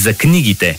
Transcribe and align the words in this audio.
за 0.00 0.14
книгите. 0.14 0.78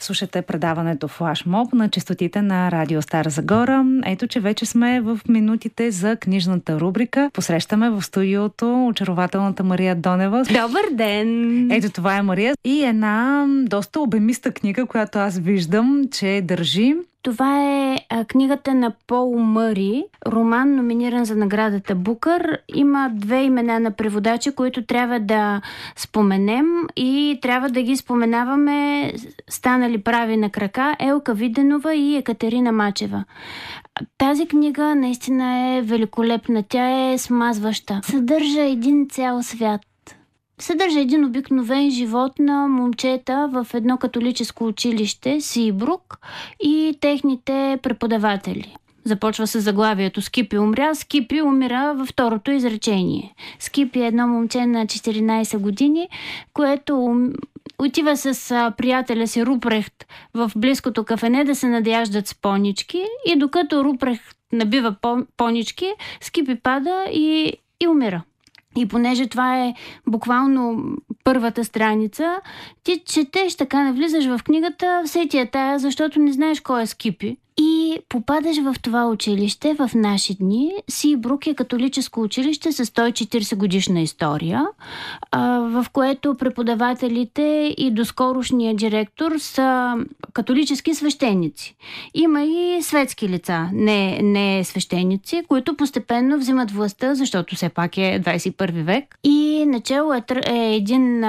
Слушате 0.00 0.42
предаването 0.42 1.08
Флашмоб 1.08 1.72
на 1.72 1.88
частотите 1.88 2.42
на 2.42 2.70
Радио 2.70 3.02
Стара 3.02 3.30
Загора. 3.30 3.84
Ето, 4.06 4.26
че 4.26 4.40
вече 4.40 4.66
сме 4.66 5.00
в 5.00 5.20
минутите 5.28 5.90
за 5.90 6.16
книжната 6.16 6.80
рубрика. 6.80 7.30
Посрещаме 7.32 7.90
в 7.90 8.02
студиото 8.02 8.86
очарователната 8.86 9.64
Мария 9.64 9.94
Донева. 9.94 10.44
Добър 10.44 10.92
ден! 10.92 11.70
Ето 11.70 11.90
това 11.90 12.16
е 12.16 12.22
Мария 12.22 12.54
и 12.64 12.84
една 12.84 13.46
доста 13.48 14.00
обемиста 14.00 14.50
книга, 14.50 14.86
която 14.86 15.18
аз 15.18 15.38
виждам, 15.38 16.02
че 16.12 16.40
държи 16.44 16.94
това 17.24 17.62
е 17.62 17.98
а, 18.08 18.24
книгата 18.24 18.74
на 18.74 18.92
Пол 19.06 19.38
Мъри, 19.38 20.04
роман 20.26 20.74
номиниран 20.74 21.24
за 21.24 21.36
наградата 21.36 21.94
Букър. 21.94 22.58
Има 22.74 23.10
две 23.14 23.42
имена 23.42 23.80
на 23.80 23.90
преводачи, 23.90 24.50
които 24.50 24.86
трябва 24.86 25.20
да 25.20 25.60
споменем 25.96 26.66
и 26.96 27.38
трябва 27.42 27.68
да 27.68 27.82
ги 27.82 27.96
споменаваме 27.96 29.12
станали 29.48 30.02
прави 30.02 30.36
на 30.36 30.50
крака 30.50 30.96
Елка 30.98 31.34
Виденова 31.34 31.94
и 31.94 32.16
Екатерина 32.16 32.72
Мачева. 32.72 33.24
Тази 34.18 34.46
книга 34.46 34.94
наистина 34.94 35.76
е 35.76 35.82
великолепна. 35.82 36.64
Тя 36.68 37.10
е 37.10 37.18
смазваща. 37.18 38.00
Съдържа 38.02 38.62
един 38.62 39.08
цял 39.08 39.42
свят 39.42 39.80
съдържа 40.58 41.00
един 41.00 41.24
обикновен 41.24 41.90
живот 41.90 42.38
на 42.38 42.68
момчета 42.68 43.48
в 43.52 43.66
едно 43.74 43.98
католическо 43.98 44.66
училище 44.66 45.40
Сибрук 45.40 46.18
и 46.60 46.98
техните 47.00 47.78
преподаватели. 47.82 48.76
Започва 49.04 49.46
с 49.46 49.60
заглавието 49.60 50.22
Скипи 50.22 50.58
умря, 50.58 50.94
Скипи 50.94 51.42
умира 51.42 51.94
във 51.96 52.08
второто 52.08 52.50
изречение. 52.50 53.34
Скипи 53.58 54.00
е 54.00 54.06
едно 54.06 54.26
момче 54.28 54.66
на 54.66 54.86
14 54.86 55.58
години, 55.58 56.08
което 56.52 57.16
отива 57.78 58.16
с 58.16 58.72
приятеля 58.76 59.26
си 59.26 59.46
Рупрехт 59.46 60.06
в 60.34 60.52
близкото 60.56 61.04
кафене 61.04 61.44
да 61.44 61.54
се 61.54 61.68
надяждат 61.68 62.26
с 62.26 62.34
понички 62.34 63.06
и 63.26 63.36
докато 63.36 63.84
Рупрехт 63.84 64.36
набива 64.52 64.94
понички, 65.36 65.92
Скипи 66.20 66.54
пада 66.54 67.04
и, 67.12 67.52
и 67.80 67.88
умира. 67.88 68.22
И 68.76 68.88
понеже 68.88 69.26
това 69.26 69.64
е 69.64 69.74
буквално 70.06 70.84
първата 71.24 71.64
страница, 71.64 72.40
ти 72.82 73.02
четеш 73.06 73.54
така, 73.54 73.84
навлизаш 73.84 74.26
в 74.26 74.40
книгата, 74.44 75.02
все 75.06 75.28
ти 75.28 75.38
е 75.38 75.50
тая, 75.50 75.78
защото 75.78 76.20
не 76.20 76.32
знаеш 76.32 76.60
кой 76.60 76.82
е 76.82 76.86
Скипи. 76.86 77.36
И 77.60 77.98
попадаш 78.08 78.56
в 78.62 78.74
това 78.82 79.06
училище 79.06 79.74
в 79.74 79.90
наши 79.94 80.34
дни. 80.34 80.72
Сибрук 80.88 81.46
е 81.46 81.54
католическо 81.54 82.20
училище 82.20 82.72
с 82.72 82.86
140 82.86 83.56
годишна 83.56 84.00
история, 84.00 84.66
в 85.60 85.86
което 85.92 86.34
преподавателите 86.34 87.74
и 87.78 87.90
доскорошния 87.90 88.74
директор 88.74 89.32
са 89.38 89.94
католически 90.32 90.94
свещеници. 90.94 91.76
Има 92.14 92.42
и 92.42 92.82
светски 92.82 93.28
лица, 93.28 93.68
не, 93.72 94.22
не 94.22 94.64
свещеници, 94.64 95.42
които 95.48 95.76
постепенно 95.76 96.38
взимат 96.38 96.70
властта, 96.70 97.14
защото 97.14 97.56
все 97.56 97.68
пак 97.68 97.96
е 97.96 98.20
21 98.24 98.82
век. 98.82 99.18
И 99.24 99.64
начало 99.66 100.14
е, 100.14 100.22
е 100.46 100.74
един 100.74 101.24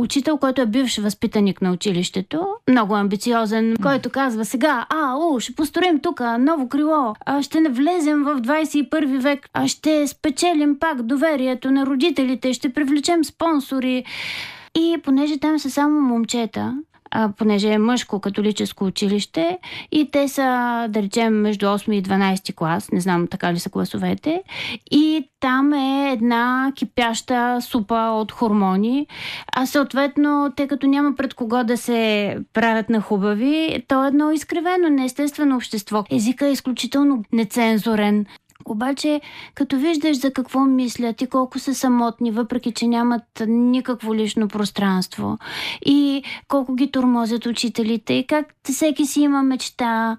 учител, 0.00 0.36
който 0.36 0.60
е 0.60 0.66
бивш 0.66 0.98
възпитаник 0.98 1.62
на 1.62 1.72
училището, 1.72 2.46
много 2.68 2.94
амбициозен, 2.94 3.76
който 3.82 4.10
казва 4.10 4.44
сега, 4.44 4.86
а, 4.88 5.14
о, 5.16 5.40
ще 5.40 5.54
построим 5.54 6.00
тук 6.00 6.20
ново 6.38 6.68
крило, 6.68 7.14
а 7.26 7.42
ще 7.42 7.60
не 7.60 7.68
влезем 7.68 8.24
в 8.24 8.40
21 8.40 9.18
век, 9.18 9.48
а 9.52 9.68
ще 9.68 10.06
спечелим 10.06 10.78
пак 10.78 11.02
доверието 11.02 11.70
на 11.70 11.86
родителите, 11.86 12.52
ще 12.52 12.72
привлечем 12.72 13.24
спонсори. 13.24 14.04
И 14.74 14.98
понеже 15.02 15.38
там 15.38 15.58
са 15.58 15.70
само 15.70 16.00
момчета, 16.00 16.74
а, 17.10 17.32
понеже 17.38 17.68
е 17.68 17.78
мъжко 17.78 18.20
католическо 18.20 18.84
училище 18.84 19.58
и 19.92 20.10
те 20.10 20.28
са, 20.28 20.86
да 20.88 21.02
речем, 21.02 21.40
между 21.40 21.66
8 21.66 21.94
и 21.94 22.02
12 22.02 22.54
клас, 22.54 22.92
не 22.92 23.00
знам 23.00 23.26
така 23.26 23.52
ли 23.52 23.58
са 23.58 23.70
класовете, 23.70 24.42
и 24.90 25.28
там 25.40 25.72
е 25.72 26.12
една 26.12 26.72
кипяща 26.76 27.58
супа 27.60 27.94
от 27.94 28.32
хормони, 28.32 29.06
а 29.52 29.66
съответно, 29.66 30.52
тъй 30.56 30.68
като 30.68 30.86
няма 30.86 31.14
пред 31.16 31.34
кого 31.34 31.64
да 31.64 31.76
се 31.76 32.36
правят 32.52 32.90
на 32.90 33.00
хубави, 33.00 33.84
то 33.88 34.04
е 34.04 34.08
едно 34.08 34.32
изкривено, 34.32 34.88
неестествено 34.88 35.56
общество. 35.56 36.04
Езика 36.10 36.46
е 36.46 36.52
изключително 36.52 37.24
нецензурен. 37.32 38.26
Обаче, 38.70 39.20
като 39.54 39.78
виждаш 39.78 40.20
за 40.20 40.32
какво 40.32 40.60
мислят 40.60 41.22
и 41.22 41.26
колко 41.26 41.58
са 41.58 41.74
самотни, 41.74 42.30
въпреки 42.30 42.72
че 42.72 42.86
нямат 42.86 43.22
никакво 43.46 44.14
лично 44.14 44.48
пространство, 44.48 45.38
и 45.86 46.22
колко 46.48 46.74
ги 46.74 46.90
тормозят 46.90 47.46
учителите, 47.46 48.14
и 48.14 48.26
как 48.26 48.54
всеки 48.64 49.06
си 49.06 49.20
има 49.20 49.42
мечта, 49.42 50.16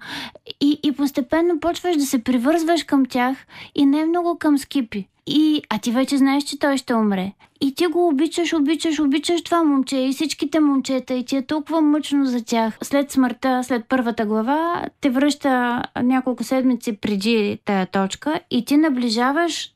и, 0.60 0.80
и 0.82 0.92
постепенно 0.92 1.60
почваш 1.60 1.96
да 1.96 2.06
се 2.06 2.24
привързваш 2.24 2.84
към 2.84 3.06
тях 3.06 3.36
и 3.74 3.86
не 3.86 4.04
много 4.04 4.38
към 4.38 4.58
скипи. 4.58 5.08
И, 5.26 5.62
а 5.68 5.78
ти 5.78 5.92
вече 5.92 6.18
знаеш, 6.18 6.44
че 6.44 6.58
той 6.58 6.76
ще 6.76 6.94
умре. 6.94 7.32
И 7.64 7.74
ти 7.74 7.86
го 7.86 8.08
обичаш, 8.08 8.52
обичаш, 8.52 9.00
обичаш 9.00 9.42
това 9.42 9.62
момче 9.64 9.96
и 9.96 10.12
всичките 10.12 10.60
момчета 10.60 11.14
и 11.14 11.24
ти 11.24 11.36
е 11.36 11.46
толкова 11.46 11.80
мъчно 11.80 12.24
за 12.24 12.44
тях. 12.44 12.78
След 12.82 13.10
смъртта, 13.10 13.64
след 13.64 13.84
първата 13.88 14.26
глава, 14.26 14.84
те 15.00 15.10
връща 15.10 15.82
няколко 16.02 16.44
седмици 16.44 16.96
преди 16.96 17.58
тая 17.64 17.86
точка 17.86 18.40
и 18.50 18.64
ти 18.64 18.76
наближаваш 18.76 19.74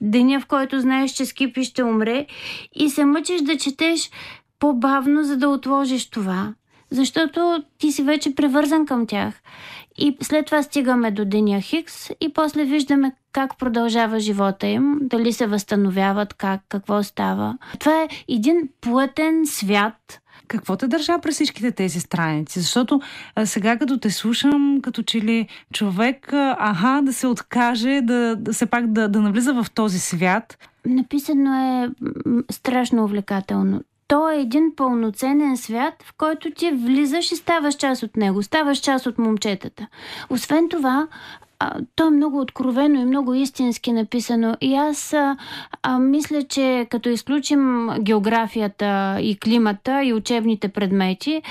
деня, 0.00 0.40
в 0.40 0.46
който 0.46 0.80
знаеш, 0.80 1.10
че 1.10 1.26
Скипи 1.26 1.64
ще 1.64 1.82
умре 1.82 2.26
и 2.74 2.90
се 2.90 3.04
мъчиш 3.04 3.40
да 3.40 3.56
четеш 3.56 4.10
по-бавно, 4.58 5.24
за 5.24 5.36
да 5.36 5.48
отложиш 5.48 6.10
това. 6.10 6.54
Защото 6.90 7.64
ти 7.78 7.92
си 7.92 8.02
вече 8.02 8.34
превързан 8.34 8.86
към 8.86 9.06
тях. 9.06 9.34
И 10.00 10.16
след 10.22 10.46
това 10.46 10.62
стигаме 10.62 11.10
до 11.10 11.24
деня 11.24 11.60
Хикс 11.60 12.10
и 12.20 12.32
после 12.34 12.64
виждаме 12.64 13.12
как 13.32 13.58
продължава 13.58 14.20
живота 14.20 14.66
им, 14.66 14.98
дали 15.02 15.32
се 15.32 15.46
възстановяват, 15.46 16.34
как, 16.34 16.60
какво 16.68 17.02
става. 17.02 17.58
Това 17.78 18.02
е 18.02 18.08
един 18.28 18.68
плътен 18.80 19.46
свят, 19.46 20.20
какво 20.48 20.76
те 20.76 20.88
държа 20.88 21.18
през 21.18 21.34
всичките 21.34 21.70
тези 21.70 22.00
страници? 22.00 22.60
Защото 22.60 23.00
а, 23.34 23.46
сега 23.46 23.78
като 23.78 23.98
те 23.98 24.10
слушам, 24.10 24.80
като 24.82 25.02
че 25.02 25.20
ли 25.20 25.48
човек, 25.72 26.32
а, 26.32 26.56
аха, 26.58 27.00
да 27.02 27.12
се 27.12 27.26
откаже, 27.26 28.00
да, 28.02 28.36
да 28.36 28.54
се 28.54 28.66
пак 28.66 28.92
да, 28.92 29.08
да 29.08 29.20
навлиза 29.20 29.54
в 29.54 29.66
този 29.74 29.98
свят. 29.98 30.58
Написано 30.86 31.54
е 31.54 31.90
страшно 32.50 33.04
увлекателно 33.04 33.82
то 34.10 34.30
е 34.30 34.40
един 34.40 34.72
пълноценен 34.76 35.56
свят, 35.56 35.94
в 36.02 36.12
който 36.18 36.50
ти 36.50 36.70
влизаш 36.70 37.32
и 37.32 37.36
ставаш 37.36 37.74
част 37.74 38.02
от 38.02 38.16
него, 38.16 38.42
ставаш 38.42 38.78
част 38.78 39.06
от 39.06 39.18
момчетата. 39.18 39.86
Освен 40.30 40.68
това, 40.68 41.06
а, 41.58 41.78
то 41.96 42.06
е 42.06 42.10
много 42.10 42.40
откровено 42.40 43.00
и 43.00 43.04
много 43.04 43.34
истински 43.34 43.92
написано. 43.92 44.56
И 44.60 44.74
аз 44.74 45.12
а, 45.12 45.36
а, 45.82 45.98
мисля, 45.98 46.42
че 46.42 46.86
като 46.90 47.08
изключим 47.08 47.88
географията 48.00 49.18
и 49.20 49.38
климата 49.38 50.04
и 50.04 50.12
учебните 50.12 50.68
предмети, 50.68 51.42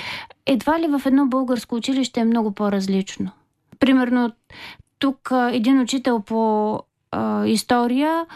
едва 0.46 0.80
ли 0.80 0.86
в 0.86 1.02
едно 1.06 1.26
българско 1.26 1.74
училище 1.74 2.20
е 2.20 2.24
много 2.24 2.52
по-различно. 2.52 3.30
Примерно, 3.78 4.32
тук 4.98 5.32
а, 5.32 5.50
един 5.52 5.80
учител 5.80 6.20
по 6.20 6.74
а, 7.12 7.46
история 7.46 8.26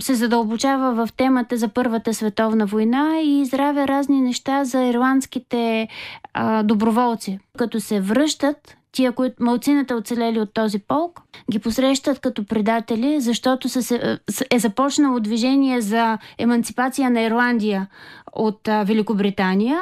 се 0.00 0.14
задълбочава 0.14 1.06
в 1.06 1.12
темата 1.12 1.56
за 1.56 1.68
Първата 1.68 2.14
световна 2.14 2.66
война 2.66 3.20
и 3.22 3.40
изравя 3.40 3.88
разни 3.88 4.20
неща 4.20 4.64
за 4.64 4.82
ирландските 4.82 5.88
а, 6.34 6.62
доброволци. 6.62 7.38
Като 7.58 7.80
се 7.80 8.00
връщат, 8.00 8.76
тия, 8.92 9.12
които 9.12 9.36
малцината 9.40 9.96
оцелели 9.96 10.40
от 10.40 10.54
този 10.54 10.78
полк, 10.78 11.20
ги 11.50 11.58
посрещат 11.58 12.18
като 12.18 12.46
предатели, 12.46 13.20
защото 13.20 13.68
се, 13.68 14.18
е 14.50 14.58
започнало 14.58 15.20
движение 15.20 15.80
за 15.80 16.18
емансипация 16.38 17.10
на 17.10 17.20
Ирландия 17.20 17.86
от 18.32 18.68
а, 18.68 18.82
Великобритания 18.84 19.80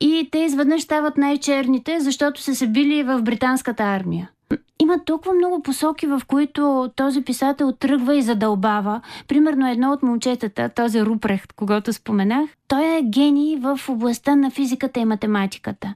и 0.00 0.28
те 0.32 0.38
изведнъж 0.38 0.82
стават 0.82 1.16
най-черните, 1.16 2.00
защото 2.00 2.40
са 2.42 2.54
се 2.54 2.66
били 2.66 3.02
в 3.02 3.22
британската 3.22 3.82
армия. 3.82 4.30
Има 4.82 5.04
толкова 5.04 5.34
много 5.34 5.62
посоки, 5.62 6.06
в 6.06 6.22
които 6.26 6.90
този 6.96 7.20
писател 7.20 7.72
тръгва 7.72 8.16
и 8.16 8.22
задълбава. 8.22 9.00
Примерно 9.28 9.70
едно 9.70 9.92
от 9.92 10.02
момчетата, 10.02 10.68
този 10.68 11.02
Рупрехт, 11.02 11.52
когато 11.52 11.92
споменах, 11.92 12.50
той 12.68 12.96
е 12.96 13.02
гений 13.02 13.56
в 13.56 13.80
областта 13.88 14.36
на 14.36 14.50
физиката 14.50 15.00
и 15.00 15.04
математиката. 15.04 15.94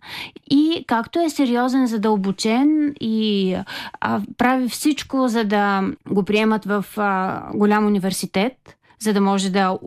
И 0.50 0.84
както 0.86 1.20
е 1.20 1.30
сериозен, 1.30 1.86
задълбочен 1.86 2.94
и 3.00 3.56
а, 4.00 4.20
прави 4.38 4.68
всичко, 4.68 5.28
за 5.28 5.44
да 5.44 5.82
го 6.10 6.22
приемат 6.22 6.64
в 6.64 6.84
а, 6.96 7.42
голям 7.54 7.86
университет, 7.86 8.76
за 8.98 9.12
да 9.12 9.20
може 9.20 9.50
да 9.50 9.78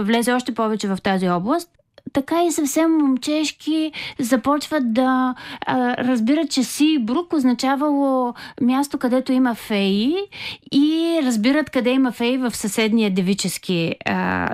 влезе 0.00 0.32
още 0.32 0.54
повече 0.54 0.88
в 0.88 0.98
тази 1.02 1.28
област, 1.28 1.68
така 2.12 2.44
и 2.44 2.52
съвсем 2.52 2.90
момчешки 2.98 3.92
започват 4.18 4.92
да 4.92 5.34
а, 5.66 5.96
разбират, 5.96 6.50
че 6.50 6.62
Си 6.62 6.98
Брук 7.00 7.32
означавало 7.32 8.34
място, 8.60 8.98
където 8.98 9.32
има 9.32 9.54
феи 9.54 10.16
и 10.72 11.20
разбират 11.22 11.70
къде 11.70 11.90
има 11.90 12.12
феи 12.12 12.38
в 12.38 12.56
съседния 12.56 13.10
девически, 13.10 13.94
а, 14.04 14.48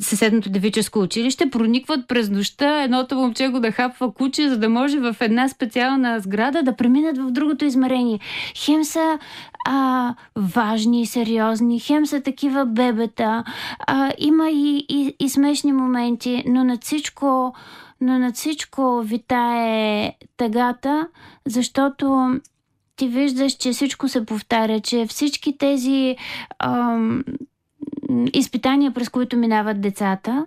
съседното 0.00 0.50
девическо 0.50 0.98
училище, 0.98 1.50
проникват 1.50 2.08
през 2.08 2.30
нощта, 2.30 2.82
едното 2.82 3.16
момче 3.16 3.48
го 3.48 3.60
да 3.60 3.70
хапва 3.70 4.14
куче, 4.14 4.48
за 4.48 4.58
да 4.58 4.68
може 4.68 4.98
в 4.98 5.16
една 5.20 5.48
специална 5.48 6.20
сграда 6.20 6.62
да 6.62 6.76
преминат 6.76 7.18
в 7.18 7.30
другото 7.30 7.64
измерение. 7.64 8.18
Хем 8.56 8.84
са 8.84 9.18
а, 9.64 10.14
важни 10.36 11.02
и 11.02 11.06
сериозни, 11.06 11.80
хем 11.80 12.06
са 12.06 12.20
такива 12.20 12.66
бебета, 12.66 13.44
а, 13.78 14.12
има 14.18 14.50
и, 14.50 14.86
и, 14.88 15.16
и 15.20 15.28
смешни 15.28 15.72
моменти, 15.72 16.44
но 16.46 16.64
над 16.64 16.84
всичко, 16.84 17.54
но 18.00 18.18
над 18.18 18.34
всичко 18.34 19.02
витае 19.04 20.12
тъгата, 20.36 21.08
защото 21.46 22.34
ти 22.96 23.08
виждаш, 23.08 23.52
че 23.52 23.72
всичко 23.72 24.08
се 24.08 24.26
повтаря, 24.26 24.80
че 24.80 25.06
всички 25.06 25.58
тези 25.58 26.16
ам, 26.58 27.24
изпитания, 28.34 28.90
през 28.90 29.08
които 29.08 29.36
минават 29.36 29.80
децата, 29.80 30.46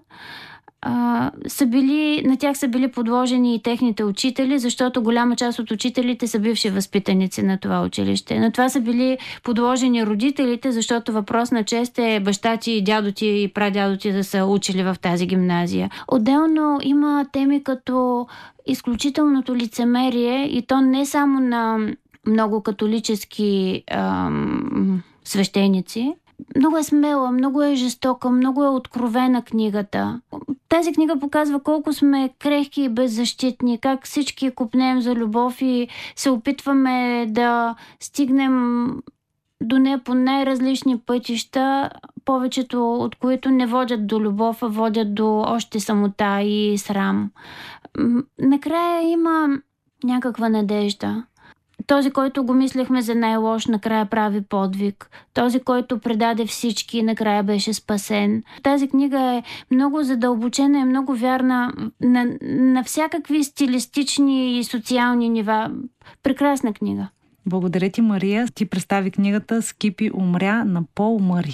са 1.48 1.66
били, 1.66 2.22
на 2.26 2.38
тях 2.38 2.58
са 2.58 2.68
били 2.68 2.92
подложени 2.92 3.56
и 3.56 3.62
техните 3.62 4.04
учители, 4.04 4.60
защото 4.60 5.04
голяма 5.04 5.36
част 5.36 5.60
от 5.60 5.72
учителите 5.72 6.28
са 6.28 6.40
бивши 6.40 6.70
възпитаници 6.70 7.44
на 7.44 7.58
това 7.58 7.82
училище. 7.82 8.40
Но 8.40 8.52
това 8.52 8.70
са 8.70 8.82
били 8.82 9.18
подложени 9.44 10.06
родителите, 10.06 10.72
защото 10.72 11.14
въпрос 11.14 11.52
на 11.52 11.64
чест 11.64 12.00
е 12.00 12.20
баща 12.20 12.58
ти, 12.58 12.84
дядо 12.84 13.12
ти 13.12 13.28
и 13.28 13.48
прадядо 13.48 13.98
ти 13.98 14.12
да 14.12 14.24
са 14.24 14.46
учили 14.46 14.84
в 14.84 14.96
тази 15.02 15.26
гимназия. 15.26 15.90
Отделно 16.08 16.80
има 16.84 17.26
теми 17.32 17.64
като 17.64 18.28
изключителното 18.68 19.56
лицемерие 19.56 20.46
и 20.46 20.62
то 20.62 20.82
не 20.82 21.06
само 21.06 21.40
на 21.40 21.78
много 22.28 22.62
католически 22.62 23.84
ам, 23.92 25.02
свещеници, 25.24 26.14
много 26.56 26.78
е 26.78 26.84
смела, 26.84 27.32
много 27.32 27.64
е 27.64 27.76
жестока, 27.76 28.30
много 28.30 28.64
е 28.64 28.70
откровена 28.70 29.42
книгата. 29.42 30.22
Тази 30.70 30.94
книга 30.94 31.20
показва 31.20 31.60
колко 31.60 31.94
сме 31.94 32.30
крехки 32.40 32.82
и 32.82 32.90
беззащитни, 32.90 33.78
как 33.78 34.06
всички 34.06 34.52
купнем 34.52 35.02
за 35.02 35.16
любов 35.16 35.62
и 35.62 35.88
се 36.16 36.30
опитваме 36.30 37.26
да 37.30 37.76
стигнем 38.00 38.88
до 39.62 39.80
нея 39.80 40.04
по 40.04 40.14
най-различни 40.14 41.00
пътища, 41.00 41.90
повечето 42.26 42.94
от 42.94 43.16
които 43.16 43.52
не 43.52 43.66
водят 43.66 44.08
до 44.08 44.20
любов, 44.20 44.64
а 44.64 44.68
водят 44.68 45.16
до 45.16 45.40
още 45.48 45.80
самота 45.80 46.42
и 46.42 46.78
срам. 46.78 47.32
Накрая 48.40 49.02
има 49.02 49.48
някаква 50.04 50.50
надежда. 50.50 51.24
Този, 51.88 52.12
който 52.12 52.44
го 52.44 52.54
мислехме 52.54 53.02
за 53.02 53.16
най-лош, 53.16 53.66
накрая 53.66 54.06
прави 54.06 54.42
подвиг. 54.42 55.10
Този, 55.34 55.60
който 55.60 56.00
предаде 56.00 56.46
всички, 56.46 57.04
накрая 57.04 57.44
беше 57.44 57.74
спасен. 57.74 58.44
Тази 58.64 58.88
книга 58.88 59.20
е 59.20 59.44
много 59.72 60.04
задълбочена 60.04 60.80
и 60.80 60.86
много 60.86 61.16
вярна 61.16 61.74
на, 62.02 62.26
на 62.42 62.84
всякакви 62.84 63.44
стилистични 63.44 64.60
и 64.60 64.64
социални 64.64 65.30
нива. 65.30 65.72
Прекрасна 66.24 66.74
книга. 66.74 67.08
Благодаря 67.46 67.90
ти, 67.90 68.02
Мария. 68.02 68.48
Ти 68.56 68.66
представи 68.66 69.12
книгата 69.12 69.62
Скипи 69.62 70.12
умря 70.14 70.64
на 70.64 70.84
Пол 70.96 71.20
Мари. 71.20 71.54